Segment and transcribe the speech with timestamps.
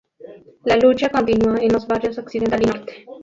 [0.65, 3.05] La lucha continúa en los barrios occidental y norte.